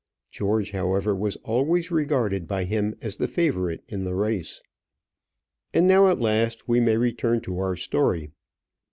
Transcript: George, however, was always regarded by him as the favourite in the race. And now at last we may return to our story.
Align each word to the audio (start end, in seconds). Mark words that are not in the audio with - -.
George, 0.31 0.71
however, 0.71 1.15
was 1.15 1.35
always 1.43 1.91
regarded 1.91 2.47
by 2.47 2.63
him 2.63 2.95
as 3.03 3.17
the 3.17 3.27
favourite 3.27 3.81
in 3.87 4.03
the 4.03 4.15
race. 4.15 4.63
And 5.75 5.87
now 5.87 6.07
at 6.07 6.19
last 6.19 6.67
we 6.67 6.79
may 6.79 6.97
return 6.97 7.39
to 7.41 7.59
our 7.59 7.75
story. 7.75 8.31